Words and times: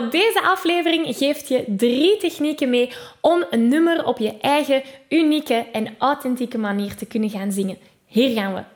Deze 0.00 0.42
aflevering 0.42 1.16
geeft 1.16 1.48
je 1.48 1.64
drie 1.66 2.16
technieken 2.16 2.70
mee 2.70 2.92
om 3.20 3.44
een 3.50 3.68
nummer 3.68 4.04
op 4.04 4.18
je 4.18 4.38
eigen 4.40 4.82
unieke 5.08 5.66
en 5.72 5.94
authentieke 5.98 6.58
manier 6.58 6.94
te 6.94 7.06
kunnen 7.06 7.30
gaan 7.30 7.52
zingen. 7.52 7.78
Hier 8.06 8.30
gaan 8.30 8.54
we. 8.54 8.75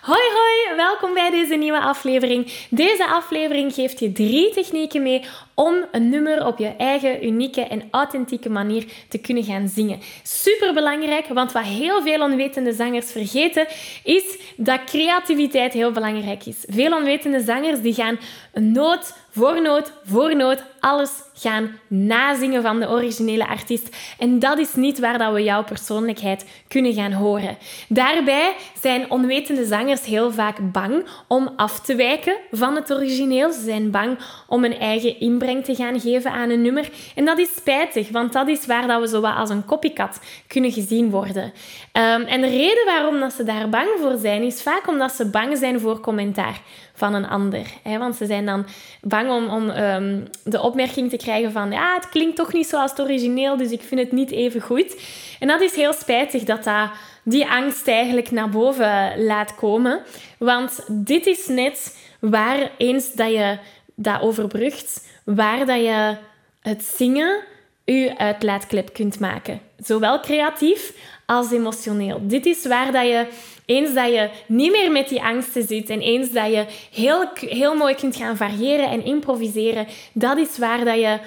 Hoi 0.00 0.20
hoi, 0.34 0.76
welkom 0.76 1.14
bij 1.14 1.30
deze 1.30 1.54
nieuwe 1.54 1.80
aflevering. 1.80 2.52
Deze 2.70 3.06
aflevering 3.06 3.74
geeft 3.74 4.00
je 4.00 4.12
drie 4.12 4.50
technieken 4.50 5.02
mee 5.02 5.24
om 5.54 5.84
een 5.92 6.08
nummer 6.08 6.46
op 6.46 6.58
je 6.58 6.66
eigen 6.66 7.26
unieke 7.26 7.60
en 7.60 7.88
authentieke 7.90 8.50
manier 8.50 8.84
te 9.08 9.18
kunnen 9.18 9.44
gaan 9.44 9.68
zingen. 9.68 10.00
Super 10.22 10.74
belangrijk, 10.74 11.26
want 11.28 11.52
wat 11.52 11.62
heel 11.62 12.02
veel 12.02 12.22
onwetende 12.22 12.72
zangers 12.72 13.12
vergeten 13.12 13.66
is 14.04 14.38
dat 14.56 14.84
creativiteit 14.84 15.72
heel 15.72 15.92
belangrijk 15.92 16.46
is. 16.46 16.64
Veel 16.68 16.96
onwetende 16.96 17.40
zangers 17.40 17.80
die 17.80 17.94
gaan 17.94 18.18
een 18.52 18.72
noot 18.72 19.14
voor 19.38 19.62
noot 19.62 19.92
voor 20.04 20.36
noot 20.36 20.64
alles 20.80 21.10
gaan 21.34 21.78
nazingen 21.86 22.62
van 22.62 22.80
de 22.80 22.88
originele 22.88 23.46
artiest. 23.46 23.96
En 24.18 24.38
dat 24.38 24.58
is 24.58 24.74
niet 24.74 24.98
waar 24.98 25.18
dat 25.18 25.32
we 25.32 25.42
jouw 25.42 25.64
persoonlijkheid 25.64 26.44
kunnen 26.68 26.94
gaan 26.94 27.12
horen. 27.12 27.56
Daarbij 27.88 28.54
zijn 28.80 29.10
onwetende 29.10 29.64
zangers 29.64 30.04
heel 30.04 30.32
vaak 30.32 30.72
bang 30.72 31.06
om 31.28 31.52
af 31.56 31.80
te 31.80 31.94
wijken 31.94 32.36
van 32.50 32.74
het 32.74 32.92
origineel. 32.92 33.52
Ze 33.52 33.60
zijn 33.60 33.90
bang 33.90 34.18
om 34.46 34.64
een 34.64 34.78
eigen 34.78 35.20
inbreng 35.20 35.64
te 35.64 35.74
gaan 35.74 36.00
geven 36.00 36.32
aan 36.32 36.50
een 36.50 36.62
nummer. 36.62 36.90
En 37.14 37.24
dat 37.24 37.38
is 37.38 37.54
spijtig, 37.56 38.08
want 38.10 38.32
dat 38.32 38.48
is 38.48 38.66
waar 38.66 38.86
dat 38.86 39.00
we 39.00 39.08
zo 39.08 39.20
wat 39.20 39.36
als 39.36 39.50
een 39.50 39.64
copycat 39.64 40.20
kunnen 40.46 40.72
gezien 40.72 41.10
worden. 41.10 41.44
Um, 41.44 42.22
en 42.22 42.40
de 42.40 42.48
reden 42.48 42.84
waarom 42.84 43.20
dat 43.20 43.32
ze 43.32 43.44
daar 43.44 43.68
bang 43.68 43.88
voor 44.00 44.16
zijn, 44.16 44.42
is 44.42 44.62
vaak 44.62 44.88
omdat 44.88 45.12
ze 45.12 45.30
bang 45.30 45.58
zijn 45.58 45.80
voor 45.80 46.00
commentaar 46.00 46.60
van 46.94 47.14
een 47.14 47.28
ander. 47.28 47.66
Want 47.98 48.16
ze 48.16 48.26
zijn 48.26 48.46
dan 48.46 48.66
bang 49.00 49.27
om, 49.30 49.48
om 49.48 49.70
um, 49.70 50.24
de 50.44 50.60
opmerking 50.60 51.10
te 51.10 51.16
krijgen 51.16 51.52
van 51.52 51.70
ja, 51.70 51.94
het 51.94 52.08
klinkt 52.08 52.36
toch 52.36 52.52
niet 52.52 52.66
zoals 52.66 52.90
het 52.90 53.00
origineel, 53.00 53.56
dus 53.56 53.70
ik 53.70 53.82
vind 53.82 54.00
het 54.00 54.12
niet 54.12 54.30
even 54.30 54.60
goed. 54.60 55.00
En 55.40 55.48
dat 55.48 55.60
is 55.60 55.74
heel 55.74 55.92
spijtig 55.92 56.44
dat 56.44 56.64
dat 56.64 56.90
die 57.22 57.46
angst 57.46 57.88
eigenlijk 57.88 58.30
naar 58.30 58.48
boven 58.48 59.24
laat 59.24 59.54
komen. 59.54 60.00
Want 60.38 60.84
dit 60.88 61.26
is 61.26 61.46
net 61.46 61.98
waar 62.20 62.70
eens 62.76 63.12
dat 63.12 63.30
je 63.30 63.58
dat 63.94 64.20
overbrugt, 64.20 65.06
waar 65.24 65.66
dat 65.66 65.80
je 65.80 66.16
het 66.60 66.84
zingen 66.84 67.42
je 67.84 68.18
uitlaatklep 68.18 68.92
kunt 68.92 69.20
maken. 69.20 69.60
Zowel 69.78 70.20
creatief 70.20 70.92
als 71.30 71.50
emotioneel. 71.50 72.20
Dit 72.22 72.46
is 72.46 72.66
waar 72.66 72.92
dat 72.92 73.06
je, 73.06 73.26
eens 73.64 73.94
dat 73.94 74.08
je 74.08 74.30
niet 74.46 74.70
meer 74.70 74.92
met 74.92 75.08
die 75.08 75.22
angsten 75.22 75.66
zit 75.66 75.90
en 75.90 76.00
eens 76.00 76.30
dat 76.30 76.46
je 76.46 76.66
heel, 76.92 77.24
heel 77.34 77.74
mooi 77.74 77.94
kunt 77.94 78.16
gaan 78.16 78.36
variëren 78.36 78.88
en 78.88 79.04
improviseren, 79.04 79.86
dat 80.12 80.38
is 80.38 80.58
waar 80.58 80.84
dat 80.84 80.98
je 80.98 81.18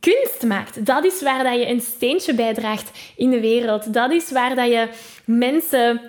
kunst 0.00 0.42
maakt. 0.42 0.86
Dat 0.86 1.04
is 1.04 1.22
waar 1.22 1.44
dat 1.44 1.54
je 1.54 1.68
een 1.68 1.80
steentje 1.80 2.34
bijdraagt 2.34 2.90
in 3.16 3.30
de 3.30 3.40
wereld. 3.40 3.92
Dat 3.92 4.12
is 4.12 4.30
waar 4.30 4.54
dat 4.54 4.66
je 4.66 4.88
mensen 5.24 6.00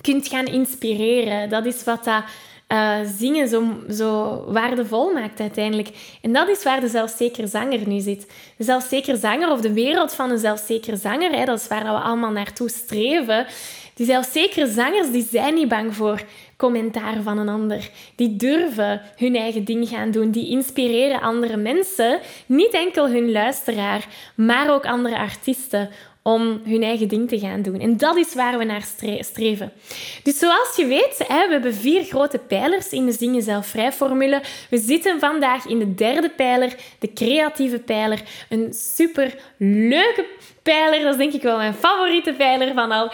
kunt 0.00 0.28
gaan 0.28 0.46
inspireren. 0.46 1.48
Dat 1.48 1.66
is 1.66 1.84
wat 1.84 2.04
dat 2.04 2.24
uh, 2.68 2.96
zingen 3.18 3.48
zo, 3.48 3.64
zo 3.90 4.42
waardevol 4.48 5.12
maakt 5.12 5.40
uiteindelijk. 5.40 5.88
En 6.22 6.32
dat 6.32 6.48
is 6.48 6.62
waar 6.62 6.80
de 6.80 6.88
zelfzeker 6.88 7.48
zanger 7.48 7.88
nu 7.88 8.00
zit. 8.00 8.26
De 8.56 8.64
zelfzeker 8.64 9.16
zanger 9.16 9.50
of 9.50 9.60
de 9.60 9.72
wereld 9.72 10.14
van 10.14 10.30
een 10.30 10.38
zelfzeker 10.38 10.96
zanger, 10.96 11.30
hè, 11.30 11.44
dat 11.44 11.60
is 11.60 11.68
waar 11.68 11.82
we 11.82 11.88
allemaal 11.88 12.30
naartoe 12.30 12.68
streven. 12.68 13.46
Die 13.94 14.06
zelfzekere 14.06 14.66
zangers 14.66 15.10
die 15.10 15.26
zijn 15.30 15.54
niet 15.54 15.68
bang 15.68 15.94
voor 15.94 16.22
commentaar 16.56 17.22
van 17.22 17.38
een 17.38 17.48
ander. 17.48 17.90
Die 18.16 18.36
durven 18.36 19.02
hun 19.16 19.36
eigen 19.36 19.64
ding 19.64 19.88
gaan 19.88 20.10
doen. 20.10 20.30
Die 20.30 20.48
inspireren 20.48 21.20
andere 21.20 21.56
mensen. 21.56 22.18
Niet 22.46 22.72
enkel 22.72 23.08
hun 23.08 23.32
luisteraar, 23.32 24.06
maar 24.34 24.72
ook 24.72 24.86
andere 24.86 25.18
artiesten 25.18 25.90
om 26.26 26.60
hun 26.64 26.82
eigen 26.82 27.08
ding 27.08 27.28
te 27.28 27.38
gaan 27.38 27.62
doen. 27.62 27.80
En 27.80 27.96
dat 27.96 28.16
is 28.16 28.34
waar 28.34 28.58
we 28.58 28.64
naar 28.64 28.86
streven. 29.20 29.72
Dus 30.22 30.38
zoals 30.38 30.76
je 30.76 30.86
weet, 30.86 31.16
we 31.18 31.24
hebben 31.28 31.74
vier 31.74 32.04
grote 32.04 32.38
pijlers 32.38 32.88
in 32.88 33.06
de 33.06 33.12
Zingen 33.12 33.42
Zelfvrij 33.42 33.92
formule. 33.92 34.42
We 34.70 34.78
zitten 34.78 35.20
vandaag 35.20 35.66
in 35.66 35.78
de 35.78 35.94
derde 35.94 36.30
pijler, 36.30 36.74
de 36.98 37.12
creatieve 37.12 37.78
pijler. 37.78 38.22
Een 38.48 38.72
super 38.72 39.34
leuke 39.56 40.26
pijler. 40.62 41.00
Dat 41.00 41.12
is 41.12 41.18
denk 41.18 41.32
ik 41.32 41.42
wel 41.42 41.56
mijn 41.56 41.74
favoriete 41.74 42.32
pijler 42.32 42.74
van 42.74 42.90
al. 42.90 43.12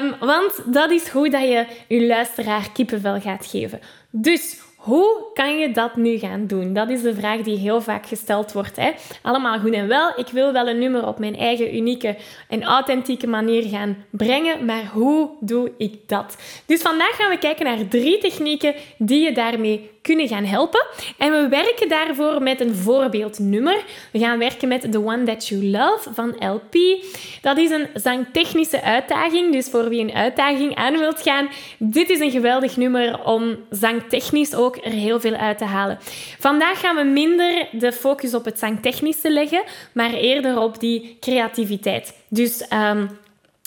Um, 0.00 0.14
want 0.20 0.62
dat 0.66 0.90
is 0.90 1.08
hoe 1.08 1.30
dat 1.30 1.42
je 1.42 1.66
je 1.88 2.06
luisteraar 2.06 2.72
kippenvel 2.72 3.20
gaat 3.20 3.46
geven. 3.46 3.80
Dus 4.10 4.56
hoe 4.80 5.24
kan 5.34 5.58
je 5.58 5.70
dat 5.70 5.96
nu 5.96 6.18
gaan 6.18 6.46
doen? 6.46 6.72
Dat 6.72 6.90
is 6.90 7.02
de 7.02 7.14
vraag 7.14 7.40
die 7.40 7.58
heel 7.58 7.80
vaak 7.80 8.06
gesteld 8.06 8.52
wordt. 8.52 8.76
Hè? 8.76 8.90
Allemaal 9.22 9.58
goed 9.58 9.72
en 9.72 9.88
wel. 9.88 10.12
Ik 10.16 10.28
wil 10.28 10.52
wel 10.52 10.68
een 10.68 10.78
nummer 10.78 11.06
op 11.06 11.18
mijn 11.18 11.36
eigen 11.36 11.76
unieke 11.76 12.16
en 12.48 12.62
authentieke 12.62 13.26
manier 13.26 13.62
gaan 13.62 14.04
brengen, 14.10 14.64
maar 14.64 14.84
hoe 14.92 15.28
doe 15.40 15.72
ik 15.78 15.94
dat? 16.06 16.36
Dus 16.66 16.82
vandaag 16.82 17.16
gaan 17.16 17.30
we 17.30 17.38
kijken 17.38 17.64
naar 17.64 17.88
drie 17.88 18.18
technieken 18.18 18.74
die 18.98 19.24
je 19.24 19.32
daarmee 19.32 19.90
kunnen 20.02 20.28
gaan 20.28 20.44
helpen. 20.44 20.86
En 21.18 21.30
we 21.32 21.48
werken 21.48 21.88
daarvoor 21.88 22.42
met 22.42 22.60
een 22.60 22.74
voorbeeldnummer. 22.74 23.82
We 24.12 24.18
gaan 24.18 24.38
werken 24.38 24.68
met 24.68 24.92
The 24.92 25.04
One 25.04 25.22
That 25.22 25.48
You 25.48 25.64
Love 25.64 26.14
van 26.14 26.34
LP. 26.38 27.04
Dat 27.40 27.58
is 27.58 27.70
een 27.70 27.86
zangtechnische 27.94 28.82
uitdaging, 28.82 29.52
dus 29.52 29.68
voor 29.68 29.88
wie 29.88 30.00
een 30.00 30.14
uitdaging 30.14 30.74
aan 30.74 30.98
wilt 30.98 31.22
gaan, 31.22 31.48
dit 31.78 32.10
is 32.10 32.20
een 32.20 32.30
geweldig 32.30 32.76
nummer 32.76 33.24
om 33.24 33.56
zangtechnisch 33.70 34.54
ook 34.54 34.69
er 34.76 34.92
heel 34.92 35.20
veel 35.20 35.34
uit 35.34 35.58
te 35.58 35.64
halen. 35.64 35.98
Vandaag 36.38 36.80
gaan 36.80 36.96
we 36.96 37.04
minder 37.04 37.68
de 37.72 37.92
focus 37.92 38.34
op 38.34 38.44
het 38.44 38.58
zangtechnische 38.58 39.30
leggen, 39.30 39.62
maar 39.92 40.12
eerder 40.12 40.58
op 40.58 40.80
die 40.80 41.16
creativiteit. 41.20 42.14
Dus 42.28 42.64
um, 42.72 43.18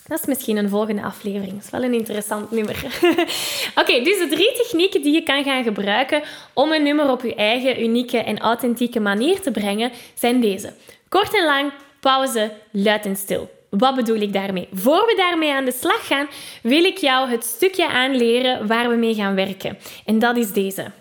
dat 0.07 0.19
is 0.19 0.25
misschien 0.25 0.57
een 0.57 0.69
volgende 0.69 1.01
aflevering. 1.01 1.53
Dat 1.53 1.63
is 1.63 1.69
wel 1.69 1.83
een 1.83 1.93
interessant 1.93 2.51
nummer. 2.51 2.83
Oké, 3.81 4.03
dus 4.03 4.17
de 4.17 4.27
drie 4.29 4.51
technieken 4.51 5.01
die 5.01 5.13
je 5.13 5.23
kan 5.23 5.43
gaan 5.43 5.63
gebruiken 5.63 6.21
om 6.53 6.71
een 6.71 6.83
nummer 6.83 7.09
op 7.09 7.21
je 7.21 7.35
eigen 7.35 7.83
unieke 7.83 8.17
en 8.17 8.39
authentieke 8.39 8.99
manier 8.99 9.41
te 9.41 9.51
brengen, 9.51 9.91
zijn 10.13 10.41
deze. 10.41 10.73
Kort 11.09 11.35
en 11.35 11.45
lang, 11.45 11.71
pauze, 11.99 12.51
luid 12.71 13.05
en 13.05 13.15
stil. 13.15 13.49
Wat 13.77 13.95
bedoel 13.95 14.21
ik 14.21 14.33
daarmee? 14.33 14.67
Voor 14.73 15.05
we 15.05 15.13
daarmee 15.17 15.53
aan 15.53 15.65
de 15.65 15.71
slag 15.71 16.07
gaan, 16.07 16.27
wil 16.61 16.83
ik 16.83 16.97
jou 16.97 17.29
het 17.29 17.43
stukje 17.43 17.87
aanleren 17.87 18.67
waar 18.67 18.89
we 18.89 18.95
mee 18.95 19.15
gaan 19.15 19.35
werken. 19.35 19.77
En 20.05 20.19
dat 20.19 20.37
is 20.37 20.51
deze. 20.51 20.91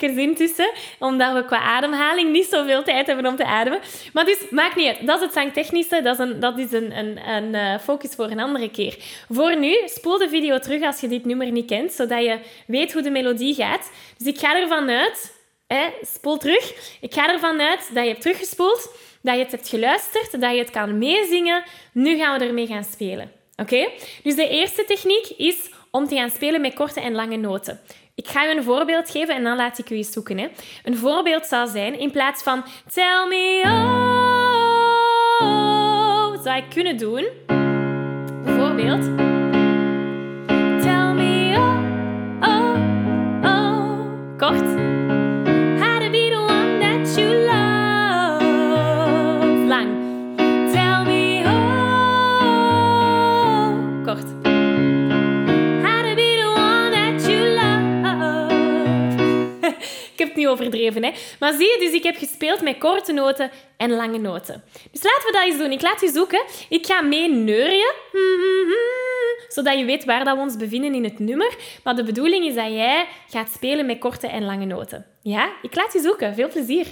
Hele 0.00 0.12
moeilijke 0.12 0.20
zin 0.20 0.48
tussen, 0.48 0.72
omdat 0.98 1.32
we 1.32 1.44
qua 1.44 1.58
ademhaling 1.58 2.30
niet 2.30 2.46
zoveel 2.46 2.82
tijd 2.82 3.06
hebben 3.06 3.26
om 3.26 3.36
te 3.36 3.44
ademen. 3.44 3.80
Maar 4.12 4.24
dus, 4.24 4.38
maakt 4.50 4.76
niet 4.76 4.86
uit. 4.86 5.06
Dat 5.06 5.16
is 5.18 5.24
het 5.24 5.32
zangtechnische, 5.32 6.02
dat 6.02 6.18
is, 6.18 6.26
een, 6.26 6.40
dat 6.40 6.58
is 6.58 6.72
een, 6.72 6.98
een, 6.98 7.28
een 7.28 7.54
uh, 7.54 7.78
focus 7.78 8.14
voor 8.14 8.30
een 8.30 8.40
andere 8.40 8.70
keer. 8.70 8.96
Voor 9.30 9.56
nu, 9.56 9.76
spoel 9.84 10.18
de 10.18 10.28
video 10.28 10.58
terug 10.58 10.82
als 10.82 11.00
je 11.00 11.08
dit 11.08 11.24
nummer 11.24 11.50
niet 11.50 11.66
kent, 11.66 11.92
zodat 11.92 12.22
je 12.24 12.38
weet 12.66 12.92
hoe 12.92 13.02
de 13.02 13.10
melodie 13.10 13.54
gaat. 13.54 13.90
Dus 14.18 14.26
ik 14.26 14.38
ga 14.38 14.60
ervan 14.60 14.88
uit, 14.90 15.32
hè, 15.66 15.86
spoel 16.02 16.36
terug, 16.36 16.96
ik 17.00 17.14
ga 17.14 17.32
ervan 17.32 17.60
uit 17.60 17.90
dat 17.94 18.02
je 18.02 18.10
hebt 18.10 18.22
teruggespoeld, 18.22 18.96
dat 19.22 19.34
je 19.34 19.40
het 19.42 19.50
hebt 19.50 19.68
geluisterd, 19.68 20.40
dat 20.40 20.52
je 20.52 20.58
het 20.58 20.70
kan 20.70 20.98
meezingen. 20.98 21.62
Nu 21.92 22.16
gaan 22.16 22.38
we 22.38 22.44
ermee 22.44 22.66
gaan 22.66 22.84
spelen. 22.84 23.43
Oké? 23.56 23.90
Dus 24.22 24.34
de 24.34 24.48
eerste 24.48 24.84
techniek 24.84 25.26
is 25.36 25.70
om 25.90 26.06
te 26.06 26.16
gaan 26.16 26.30
spelen 26.30 26.60
met 26.60 26.74
korte 26.74 27.00
en 27.00 27.14
lange 27.14 27.36
noten. 27.36 27.80
Ik 28.14 28.28
ga 28.28 28.42
je 28.42 28.56
een 28.56 28.62
voorbeeld 28.62 29.10
geven 29.10 29.34
en 29.34 29.42
dan 29.42 29.56
laat 29.56 29.78
ik 29.78 29.90
u 29.90 29.96
eens 29.96 30.12
zoeken. 30.12 30.38
Hè. 30.38 30.48
Een 30.82 30.96
voorbeeld 30.96 31.46
zou 31.46 31.68
zijn, 31.68 31.98
in 31.98 32.10
plaats 32.10 32.42
van 32.42 32.64
Tell 32.92 33.26
me 33.28 33.62
oh, 35.38 36.42
zou 36.42 36.56
ik 36.56 36.70
kunnen 36.74 36.96
doen. 36.96 37.28
Bijvoorbeeld. 38.44 39.33
Overdreven, 60.66 61.04
hè. 61.04 61.10
Maar 61.38 61.52
zie 61.52 61.66
je, 61.66 61.76
dus 61.78 61.92
ik 61.92 62.02
heb 62.02 62.16
gespeeld 62.16 62.60
met 62.60 62.78
korte 62.78 63.12
noten 63.12 63.50
en 63.76 63.90
lange 63.90 64.18
noten. 64.18 64.62
Dus 64.92 65.02
laten 65.02 65.26
we 65.26 65.32
dat 65.32 65.44
eens 65.44 65.58
doen. 65.58 65.72
Ik 65.72 65.82
laat 65.82 66.00
je 66.00 66.08
zoeken. 66.08 66.44
Ik 66.68 66.86
ga 66.86 67.00
mee 67.00 67.28
neurien. 67.28 67.92
Zodat 69.48 69.78
je 69.78 69.84
weet 69.84 70.04
waar 70.04 70.24
dat 70.24 70.36
we 70.36 70.42
ons 70.42 70.56
bevinden 70.56 70.94
in 70.94 71.04
het 71.04 71.18
nummer. 71.18 71.56
Maar 71.84 71.96
de 71.96 72.04
bedoeling 72.04 72.44
is 72.46 72.54
dat 72.54 72.68
jij 72.68 73.06
gaat 73.28 73.50
spelen 73.54 73.86
met 73.86 73.98
korte 73.98 74.26
en 74.26 74.44
lange 74.44 74.64
noten. 74.64 75.06
Ja? 75.22 75.52
Ik 75.62 75.74
laat 75.74 75.92
je 75.92 76.00
zoeken. 76.00 76.34
Veel 76.34 76.48
plezier. 76.48 76.86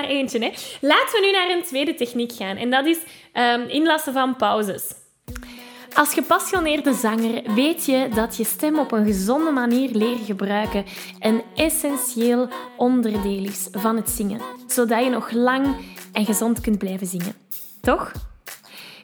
Maar 0.00 0.08
eentje. 0.08 0.38
Hè. 0.38 0.52
Laten 0.80 1.20
we 1.20 1.26
nu 1.26 1.30
naar 1.30 1.56
een 1.56 1.62
tweede 1.62 1.94
techniek 1.94 2.32
gaan. 2.32 2.56
En 2.56 2.70
dat 2.70 2.86
is 2.86 2.98
um, 3.32 3.68
inlassen 3.68 4.12
van 4.12 4.36
pauzes. 4.36 4.82
Als 5.94 6.14
gepassioneerde 6.14 6.92
zanger 6.92 7.54
weet 7.54 7.84
je 7.84 8.08
dat 8.14 8.36
je 8.36 8.44
stem 8.44 8.78
op 8.78 8.92
een 8.92 9.04
gezonde 9.04 9.50
manier 9.50 9.90
leren 9.92 10.24
gebruiken 10.24 10.84
een 11.20 11.42
essentieel 11.54 12.48
onderdeel 12.76 13.44
is 13.44 13.68
van 13.72 13.96
het 13.96 14.10
zingen, 14.10 14.40
zodat 14.66 15.04
je 15.04 15.10
nog 15.10 15.30
lang 15.30 15.76
en 16.12 16.24
gezond 16.24 16.60
kunt 16.60 16.78
blijven 16.78 17.06
zingen. 17.06 17.34
Toch? 17.80 18.12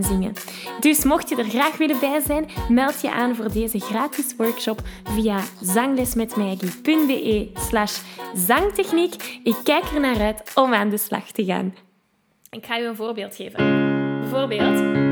zingen. 0.00 0.32
Dus 0.80 1.04
mocht 1.04 1.28
je 1.28 1.36
er 1.36 1.44
graag 1.44 1.76
willen 1.76 2.00
bij 2.00 2.20
zijn, 2.26 2.48
meld 2.68 3.00
je 3.00 3.10
aan 3.10 3.34
voor 3.34 3.52
deze 3.52 3.80
gratis 3.80 4.34
workshop 4.36 4.80
via 5.04 5.40
zanglesmetmaggie.be 5.60 7.50
slash 7.54 8.00
zangtechniek. 8.34 9.40
Ik 9.44 9.56
kijk 9.64 9.84
er 9.84 10.00
naar 10.00 10.20
uit 10.20 10.52
om 10.54 10.74
aan 10.74 10.88
de 10.88 10.98
slag 10.98 11.30
te 11.30 11.44
gaan. 11.44 11.74
Ik 12.50 12.66
ga 12.66 12.76
je 12.76 12.84
een 12.84 12.96
voorbeeld 12.96 13.36
geven. 13.36 14.20
Bijvoorbeeld... 14.20 15.10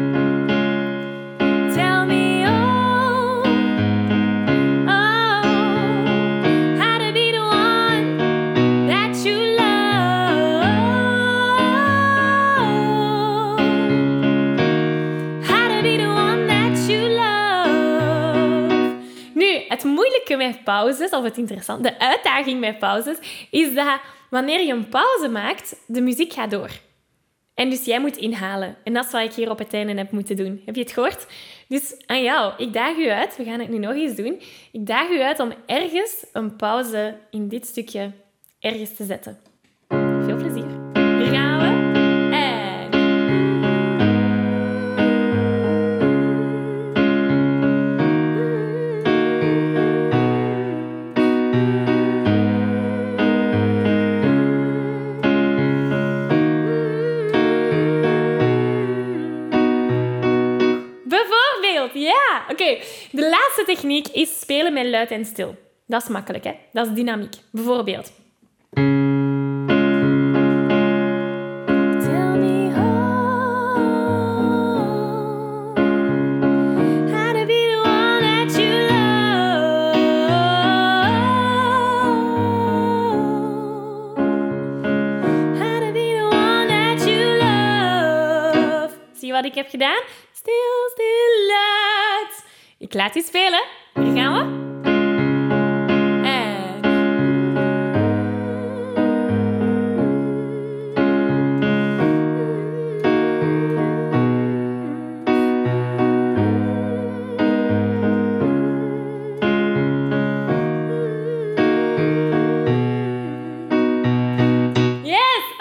met 20.36 20.64
pauzes, 20.64 21.10
of 21.10 21.24
het 21.24 21.36
interessante, 21.36 21.82
de 21.82 21.98
uitdaging 21.98 22.60
met 22.60 22.78
pauzes, 22.78 23.16
is 23.50 23.74
dat 23.74 24.00
wanneer 24.30 24.60
je 24.60 24.72
een 24.72 24.88
pauze 24.88 25.28
maakt, 25.28 25.76
de 25.86 26.00
muziek 26.00 26.32
gaat 26.32 26.50
door. 26.50 26.70
En 27.54 27.70
dus 27.70 27.84
jij 27.84 28.00
moet 28.00 28.16
inhalen. 28.16 28.76
En 28.84 28.92
dat 28.92 29.04
is 29.04 29.10
wat 29.10 29.22
ik 29.22 29.32
hier 29.32 29.50
op 29.50 29.58
het 29.58 29.74
einde 29.74 29.94
heb 29.94 30.10
moeten 30.10 30.36
doen. 30.36 30.62
Heb 30.64 30.74
je 30.74 30.80
het 30.80 30.92
gehoord? 30.92 31.26
Dus 31.68 31.94
aan 32.06 32.22
jou, 32.22 32.52
ik 32.56 32.72
daag 32.72 32.96
u 32.96 33.08
uit, 33.08 33.36
we 33.36 33.44
gaan 33.44 33.60
het 33.60 33.68
nu 33.68 33.78
nog 33.78 33.94
eens 33.94 34.14
doen. 34.14 34.40
Ik 34.72 34.86
daag 34.86 35.08
u 35.10 35.22
uit 35.22 35.40
om 35.40 35.52
ergens 35.66 36.26
een 36.32 36.56
pauze 36.56 37.16
in 37.30 37.48
dit 37.48 37.66
stukje 37.66 38.12
ergens 38.60 38.94
te 38.94 39.04
zetten. 39.04 39.49
Laatste 63.30 63.62
techniek 63.66 64.08
is 64.08 64.40
spelen 64.40 64.72
met 64.72 64.86
luid 64.86 65.10
en 65.10 65.24
stil. 65.24 65.56
Dat 65.86 66.02
is 66.02 66.08
makkelijk, 66.08 66.44
hè? 66.44 66.52
Dat 66.72 66.86
is 66.86 66.92
dynamiek. 66.92 67.34
Bijvoorbeeld. 67.50 68.12
Zie 89.14 89.32
wat 89.32 89.44
ik 89.44 89.54
heb 89.54 89.68
gedaan? 89.68 90.02
Stil, 90.32 90.88
stil, 90.92 91.46
luid. 91.46 92.49
Ik 92.80 92.94
laat 92.94 93.12
die 93.12 93.22
spelen. 93.22 93.62
Hier 93.94 94.22
gaan 94.22 94.32
we. 94.32 94.68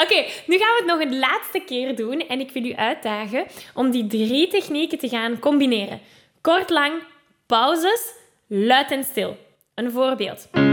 Oké, 0.03 0.25
nu 0.45 0.57
gaan 0.57 0.75
we 0.75 0.75
het 0.77 0.85
nog 0.85 0.99
een 0.99 1.19
laatste 1.19 1.59
keer 1.59 1.95
doen 1.95 2.27
en 2.27 2.39
ik 2.39 2.51
wil 2.51 2.63
u 2.63 2.75
uitdagen 2.75 3.45
om 3.73 3.91
die 3.91 4.07
drie 4.07 4.47
technieken 4.47 4.97
te 4.97 5.09
gaan 5.09 5.39
combineren. 5.39 6.01
Kort, 6.41 6.69
lang, 6.69 7.03
pauzes, 7.47 8.13
luid 8.47 8.91
en 8.91 9.03
stil. 9.03 9.37
Een 9.75 9.91
voorbeeld. 9.91 10.68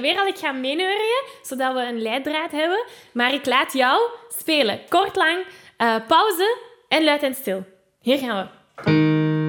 Weer 0.00 0.18
al, 0.18 0.26
ik 0.26 0.36
ga 0.36 0.52
meeneuren, 0.52 1.24
zodat 1.42 1.74
we 1.74 1.80
een 1.80 2.02
leidraad 2.02 2.52
hebben. 2.52 2.84
Maar 3.12 3.34
ik 3.34 3.46
laat 3.46 3.72
jou 3.72 4.02
spelen. 4.28 4.80
Kort, 4.88 5.16
lang, 5.16 5.38
uh, 5.78 5.96
pauze 6.06 6.56
en 6.88 7.04
luid 7.04 7.22
en 7.22 7.34
stil. 7.34 7.64
Hier 8.00 8.18
gaan 8.18 8.50
we. 8.84 9.41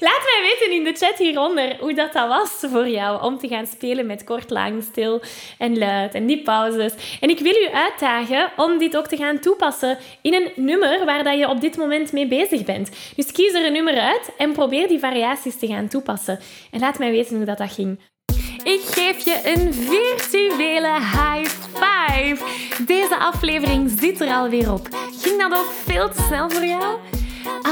Laat 0.00 0.22
mij 0.24 0.52
weten 0.52 0.72
in 0.72 0.84
de 0.84 0.92
chat 0.92 1.18
hieronder 1.18 1.76
hoe 1.80 1.94
dat, 1.94 2.12
dat 2.12 2.28
was 2.28 2.70
voor 2.70 2.88
jou 2.88 3.22
om 3.22 3.38
te 3.38 3.48
gaan 3.48 3.66
spelen 3.66 4.06
met 4.06 4.24
kort, 4.24 4.50
lang, 4.50 4.82
stil 4.82 5.22
en 5.58 5.78
luid 5.78 6.14
en 6.14 6.26
die 6.26 6.42
pauzes. 6.42 6.92
En 7.20 7.28
ik 7.28 7.38
wil 7.38 7.54
u 7.54 7.68
uitdagen 7.72 8.52
om 8.56 8.78
dit 8.78 8.96
ook 8.96 9.06
te 9.06 9.16
gaan 9.16 9.38
toepassen 9.38 9.98
in 10.22 10.34
een 10.34 10.52
nummer 10.56 11.04
waar 11.04 11.24
dat 11.24 11.38
je 11.38 11.48
op 11.48 11.60
dit 11.60 11.76
moment 11.76 12.12
mee 12.12 12.26
bezig 12.26 12.64
bent. 12.64 12.90
Dus 13.16 13.32
kies 13.32 13.52
er 13.52 13.66
een 13.66 13.72
nummer 13.72 14.00
uit 14.00 14.30
en 14.38 14.52
probeer 14.52 14.88
die 14.88 14.98
variaties 14.98 15.58
te 15.58 15.66
gaan 15.66 15.88
toepassen. 15.88 16.40
En 16.70 16.80
laat 16.80 16.98
mij 16.98 17.10
weten 17.10 17.36
hoe 17.36 17.44
dat, 17.44 17.58
dat 17.58 17.72
ging. 17.72 18.00
Ik 18.64 18.80
geef 18.80 19.24
je 19.24 19.40
een 19.44 19.74
virtuele 19.74 20.92
high 20.92 21.50
five. 21.74 22.44
Deze 22.86 23.16
aflevering 23.18 23.90
zit 24.00 24.20
er 24.20 24.28
alweer 24.28 24.72
op. 24.72 24.88
Ging 25.20 25.40
dat 25.42 25.58
ook 25.58 25.70
veel 25.84 26.10
te 26.10 26.22
snel 26.22 26.50
voor 26.50 26.64
jou? 26.64 26.98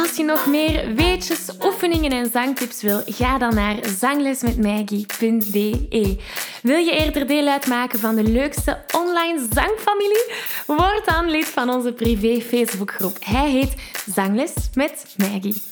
Als 0.02 0.16
je 0.16 0.25
nog 0.25 0.47
meer 0.47 0.94
weetjes, 0.94 1.49
oefeningen 1.64 2.11
en 2.11 2.30
zangtips 2.32 2.82
wil, 2.82 3.02
ga 3.06 3.38
dan 3.38 3.54
naar 3.54 3.76
zanglesmetmaggie.be. 3.99 6.18
Wil 6.62 6.78
je 6.78 6.90
eerder 6.90 7.26
deel 7.26 7.47
uitmaken 7.47 7.99
van 7.99 8.14
de 8.14 8.23
leukste 8.23 8.78
online 8.97 9.47
zangfamilie? 9.52 10.32
Word 10.66 11.02
dan 11.04 11.30
lid 11.30 11.47
van 11.47 11.71
onze 11.71 11.92
privé 11.92 12.40
Facebookgroep. 12.40 13.16
Hij 13.21 13.50
heet 13.50 13.75
Zangles 14.14 14.52
met 14.75 15.14
Maggie. 15.16 15.72